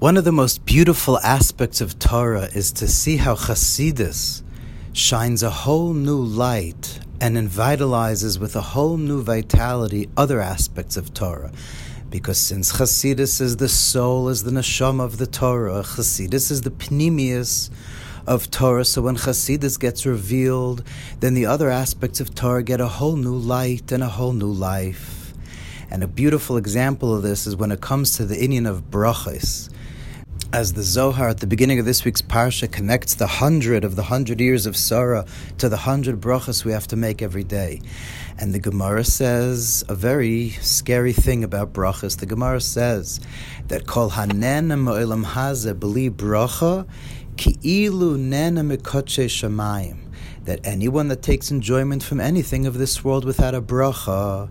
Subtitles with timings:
[0.00, 4.44] One of the most beautiful aspects of Torah is to see how Chasidus
[4.92, 11.12] shines a whole new light and vitalizes with a whole new vitality other aspects of
[11.14, 11.50] Torah.
[12.10, 16.70] Because since Chasidus is the soul, is the neshama of the Torah, Chasidus is the
[16.70, 17.68] pnimius
[18.24, 18.84] of Torah.
[18.84, 20.84] So when Chasidus gets revealed,
[21.18, 24.52] then the other aspects of Torah get a whole new light and a whole new
[24.52, 25.34] life.
[25.90, 29.70] And a beautiful example of this is when it comes to the inyan of brachas
[30.52, 34.04] as the Zohar at the beginning of this week's parsha connects the hundred of the
[34.04, 35.26] hundred years of Sarah
[35.58, 37.82] to the hundred brachas we have to make every day.
[38.38, 42.18] And the Gemara says a very scary thing about brachas.
[42.18, 43.20] The Gemara says
[43.66, 46.88] that kol hanen mo'ilam haze beli bracha
[47.36, 49.98] ki ilu nena mikoche shamayim.
[50.44, 54.48] That anyone that takes enjoyment from anything of this world without a bracha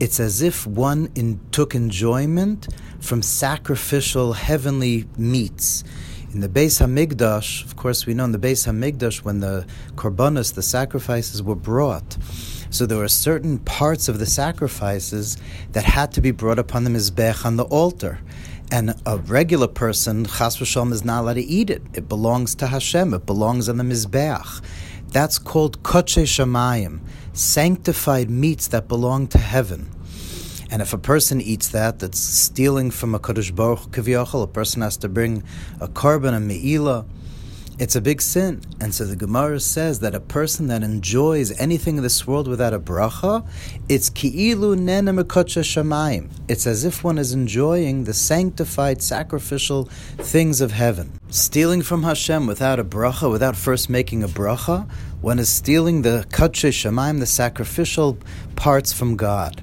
[0.00, 2.68] it's as if one in, took enjoyment
[3.00, 5.84] from sacrificial heavenly meats.
[6.32, 10.54] In the Beis Hamikdash, of course, we know in the Beis Hamikdash when the korbanos,
[10.54, 12.16] the sacrifices, were brought.
[12.70, 15.36] So there were certain parts of the sacrifices
[15.72, 18.20] that had to be brought upon the mizbech on the altar.
[18.70, 21.82] And a regular person, chas v'shalom, is not allowed to eat it.
[21.94, 23.12] It belongs to Hashem.
[23.12, 24.62] It belongs on the mizbech.
[25.12, 27.00] That's called koche shamayim
[27.32, 29.90] sanctified meats that belong to heaven.
[30.70, 34.82] And if a person eats that, that's stealing from a Kadosh Baruch Kaviyachal, a person
[34.82, 35.42] has to bring
[35.80, 37.06] a korban, a me'ilah,
[37.80, 38.60] it's a big sin.
[38.78, 42.74] And so the Gemara says that a person that enjoys anything in this world without
[42.74, 43.48] a bracha,
[43.88, 46.28] it's ki'ilu nena shamayim.
[46.46, 49.84] It's as if one is enjoying the sanctified sacrificial
[50.18, 51.10] things of heaven.
[51.30, 54.86] Stealing from Hashem without a bracha, without first making a bracha,
[55.22, 58.18] one is stealing the katshe shamayim, the sacrificial
[58.56, 59.62] parts from God.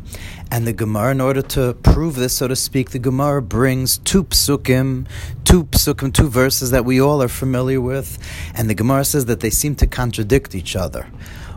[0.50, 4.24] And the Gemara, in order to prove this, so to speak, the Gemara brings two
[4.24, 5.06] psukim,
[5.44, 8.18] two psukim, two verses that we all are familiar with,
[8.56, 11.08] and the Gemara says that they seem to contradict each other.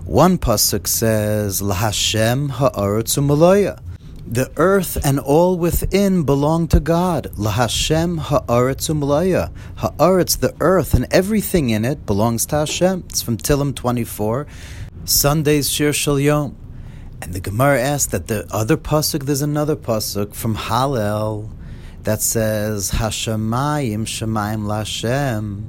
[0.05, 3.79] One pasuk says, "Lahashem ha'aretz u'maloya."
[4.27, 7.31] The earth and all within belong to God.
[7.37, 9.51] Lahashem ha'aretz u'maloya.
[9.77, 13.05] Ha'aretz, the earth and everything in it belongs to Hashem.
[13.09, 14.47] It's from Tehillim 24.
[15.05, 16.57] Sunday's Shir Shel Yom.
[17.23, 21.51] And the Gemara asks that the other pasuk, there's another pasuk from Hallel
[22.03, 25.65] that says Hashemayim Shemayim Lashem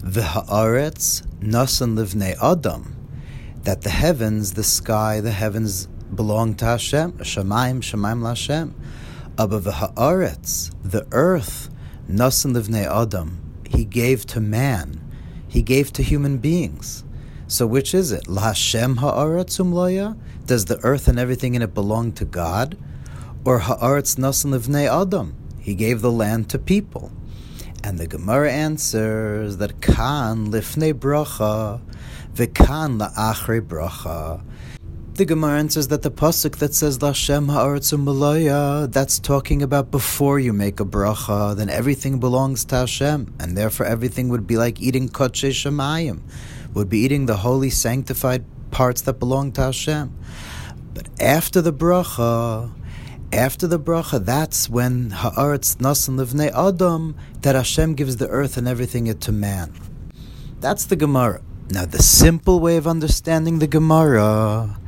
[0.00, 2.96] v'haaretz Nasan Livnei Adam
[3.64, 7.12] that the heavens, the sky, the heavens belong to Hashem.
[7.18, 8.72] Shemayim Shemayim Lashem.
[9.38, 11.68] Abba v'haaretz the earth
[12.08, 15.00] Nasan Livnei Adam He gave to man.
[15.48, 17.03] He gave to human beings.
[17.46, 18.24] So which is it?
[18.24, 20.16] Lashem haaretz umloya
[20.46, 22.76] does the earth and everything in it belong to God?
[23.44, 25.36] Or ha'aretz nasan livnei adam?
[25.58, 27.12] He gave the land to people.
[27.82, 31.80] And the Gemara answers that kan lifnei bracha,
[32.34, 34.42] v'kan la'achre bracha.
[35.14, 40.40] The Gemara answers that the pasuk that says "Lashem ha'aretz malaya" that's talking about before
[40.40, 44.80] you make a bracha, then everything belongs to Hashem, and therefore everything would be like
[44.82, 46.20] eating kodesh shemayim,
[46.74, 50.12] would be eating the holy sanctified parts that belong to Hashem.
[50.92, 52.70] But after the bracha,
[53.32, 58.68] after the bracha, that's when haaretz nasan livnei adam that Hashem gives the earth and
[58.68, 59.72] everything it to man.
[60.60, 61.42] That's the Gemara.
[61.70, 64.78] Now, the simple way of understanding the Gemara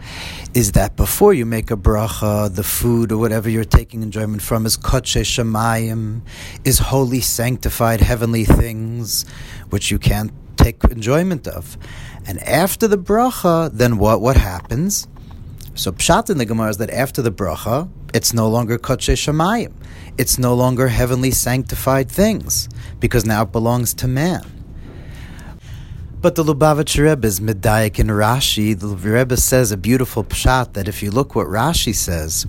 [0.55, 4.65] is that before you make a bracha, the food or whatever you're taking enjoyment from
[4.65, 6.23] is kodshe shemayim,
[6.65, 9.25] is holy, sanctified, heavenly things,
[9.71, 10.33] which you can't
[10.67, 11.79] take enjoyment of.
[12.27, 15.07] And after the bracha, then what, what happens?
[15.75, 19.73] So pshat in the Gemara is that after the bracha, it's no longer kodshe shemayim.
[20.19, 22.69] It's no longer heavenly sanctified things,
[22.99, 24.45] because now it belongs to man.
[26.23, 28.77] But the Lubavitch Rebbe is medayik in Rashi.
[28.79, 32.47] The Rebbe says a beautiful pshat that if you look what Rashi says,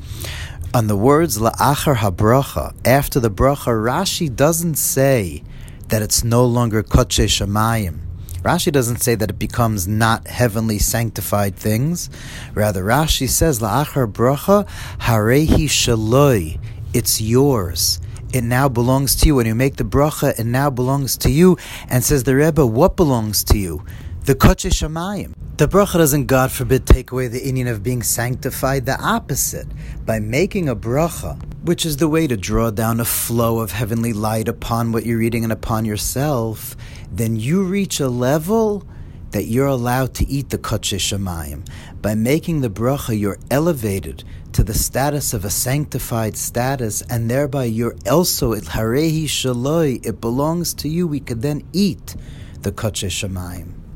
[0.73, 5.44] on the words la'achar habracha, after the bracha, Rashi doesn't say
[5.89, 8.06] that it's no longer kodshe shemayim.
[8.47, 12.09] Rashi doesn't say that it becomes not heavenly sanctified things.
[12.53, 14.65] Rather, Rashi says, La'achar bracha
[14.99, 16.57] harehi shaloi.
[16.94, 17.99] It's yours.
[18.31, 19.35] It now belongs to you.
[19.35, 21.57] When you make the bracha, it now belongs to you.
[21.89, 23.83] And says the Rebbe, what belongs to you?
[24.27, 25.33] The kodesh shamayim.
[25.56, 28.85] The bracha doesn't, God forbid, take away the inyan of being sanctified.
[28.85, 29.68] The opposite.
[30.06, 34.12] By making a bracha, which is the way to draw down a flow of heavenly
[34.12, 36.75] light upon what you're eating and upon yourself,
[37.09, 38.85] then you reach a level
[39.31, 41.65] that you're allowed to eat the Kodesh Shemayim.
[42.01, 47.63] By making the bracha, you're elevated to the status of a sanctified status, and thereby
[47.63, 50.06] you're also it harehi shaloi.
[50.06, 51.07] It belongs to you.
[51.07, 52.18] We could then eat
[52.59, 53.87] the Kodesh Shemayim.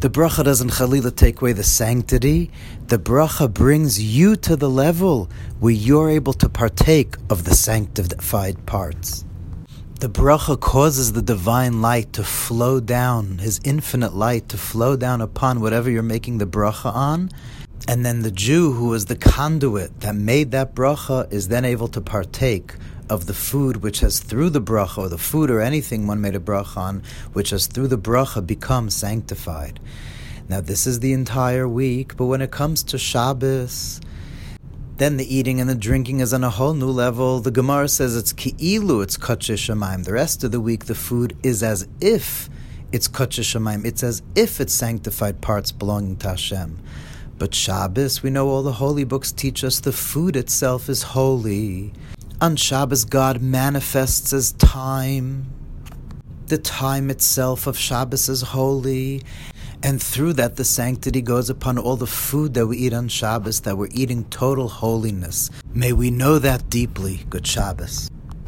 [0.00, 2.50] The bracha doesn't chalila take away the sanctity.
[2.86, 8.64] The bracha brings you to the level where you're able to partake of the sanctified
[8.64, 9.26] parts.
[10.00, 15.20] The bracha causes the divine light to flow down, His infinite light to flow down
[15.20, 17.28] upon whatever you're making the bracha on.
[17.86, 21.88] And then the Jew who was the conduit that made that bracha is then able
[21.88, 22.72] to partake
[23.10, 26.36] of the food which has through the bracha, or the food or anything one made
[26.36, 27.02] a bracha on,
[27.32, 29.78] which has through the bracha become sanctified.
[30.48, 34.00] Now this is the entire week, but when it comes to Shabbos,
[34.96, 37.40] then the eating and the drinking is on a whole new level.
[37.40, 40.04] The Gemara says it's ki'ilu, it's kotche shemaim.
[40.04, 42.50] The rest of the week, the food is as if
[42.92, 43.84] it's kotche shemaim.
[43.84, 46.78] It's as if it's sanctified parts belonging to Hashem.
[47.38, 51.94] But Shabbos, we know all the holy books teach us the food itself is holy.
[52.42, 55.52] On Shabbos, God manifests as time.
[56.46, 59.22] The time itself of Shabbos is holy.
[59.82, 63.60] And through that, the sanctity goes upon all the food that we eat on Shabbos,
[63.60, 65.50] that we're eating total holiness.
[65.74, 67.26] May we know that deeply.
[67.28, 68.10] Good Shabbos.